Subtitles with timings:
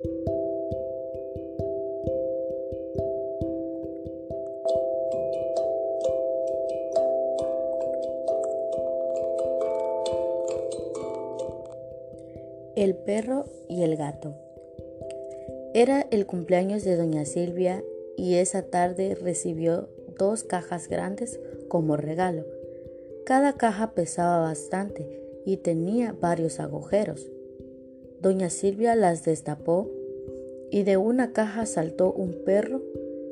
[0.00, 0.14] El
[12.94, 14.34] perro y el gato.
[15.74, 17.82] Era el cumpleaños de doña Silvia
[18.16, 22.44] y esa tarde recibió dos cajas grandes como regalo.
[23.26, 27.32] Cada caja pesaba bastante y tenía varios agujeros.
[28.20, 29.88] Doña Silvia las destapó
[30.70, 32.82] y de una caja saltó un perro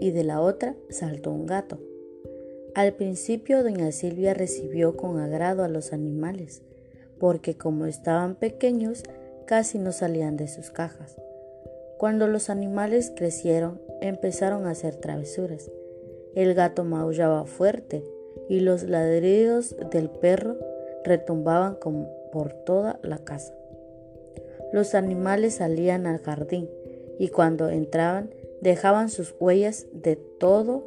[0.00, 1.78] y de la otra saltó un gato.
[2.74, 6.62] Al principio doña Silvia recibió con agrado a los animales,
[7.18, 9.02] porque como estaban pequeños
[9.46, 11.16] casi no salían de sus cajas.
[11.98, 15.72] Cuando los animales crecieron, empezaron a hacer travesuras.
[16.36, 18.04] El gato maullaba fuerte
[18.48, 20.56] y los ladridos del perro
[21.04, 21.78] retumbaban
[22.30, 23.52] por toda la casa.
[24.72, 26.68] Los animales salían al jardín
[27.18, 30.84] y cuando entraban dejaban sus huellas de todo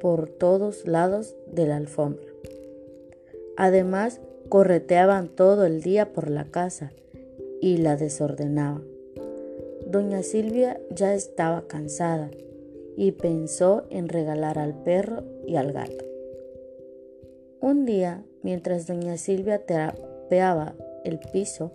[0.00, 2.26] por todos lados de la alfombra.
[3.56, 6.92] Además, correteaban todo el día por la casa
[7.60, 8.82] y la desordenaba.
[9.86, 12.30] Doña Silvia ya estaba cansada
[12.96, 16.04] y pensó en regalar al perro y al gato.
[17.60, 21.72] Un día, mientras doña Silvia trapeaba el piso,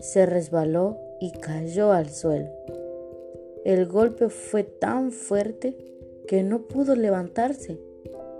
[0.00, 2.50] se resbaló y cayó al suelo.
[3.64, 5.76] El golpe fue tan fuerte
[6.26, 7.78] que no pudo levantarse.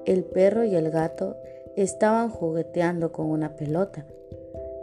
[0.04, 1.36] El perro y el gato
[1.76, 4.06] estaban jugueteando con una pelota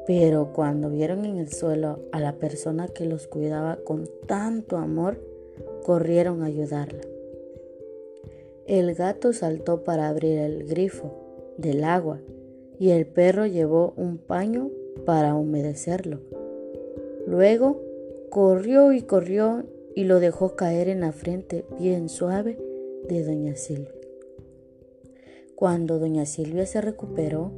[0.06, 5.20] pero cuando vieron en el suelo a la persona que los cuidaba con tanto amor,
[5.84, 7.02] corrieron a ayudarla.
[8.66, 11.14] El gato saltó para abrir el grifo
[11.58, 12.20] del agua
[12.80, 14.70] y el perro llevó un paño
[15.06, 16.20] para humedecerlo.
[17.28, 17.82] Luego
[18.30, 22.58] corrió y corrió y lo dejó caer en la frente bien suave
[23.08, 23.94] de doña Silvia.
[25.56, 27.52] Cuando doña Silvia se recuperó,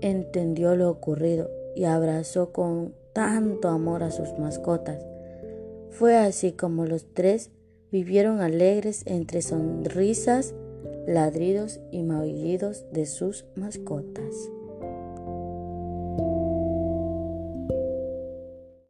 [0.00, 5.04] entendió lo ocurrido y abrazó con tanto amor a sus mascotas.
[5.90, 7.50] Fue así como los tres
[7.90, 10.54] vivieron alegres entre sonrisas,
[11.06, 14.50] ladridos y maullidos de sus mascotas.